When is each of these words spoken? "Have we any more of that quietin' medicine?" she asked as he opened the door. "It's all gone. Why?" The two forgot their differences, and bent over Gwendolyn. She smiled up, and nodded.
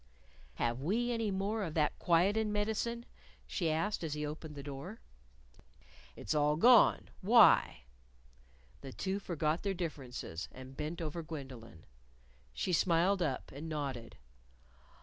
"Have 0.55 0.81
we 0.81 1.11
any 1.11 1.29
more 1.29 1.61
of 1.61 1.75
that 1.75 1.99
quietin' 1.99 2.51
medicine?" 2.51 3.05
she 3.45 3.69
asked 3.69 4.03
as 4.03 4.15
he 4.15 4.25
opened 4.25 4.55
the 4.55 4.63
door. 4.63 4.99
"It's 6.15 6.33
all 6.33 6.55
gone. 6.55 7.11
Why?" 7.21 7.83
The 8.81 8.93
two 8.93 9.19
forgot 9.19 9.61
their 9.61 9.75
differences, 9.75 10.49
and 10.51 10.75
bent 10.75 11.01
over 11.03 11.21
Gwendolyn. 11.21 11.85
She 12.51 12.73
smiled 12.73 13.21
up, 13.21 13.51
and 13.51 13.69
nodded. 13.69 14.17